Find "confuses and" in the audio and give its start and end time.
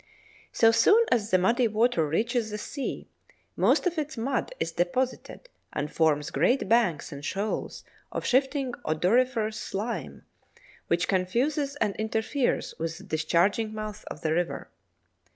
11.07-11.95